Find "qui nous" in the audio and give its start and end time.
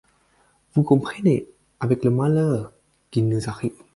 3.11-3.47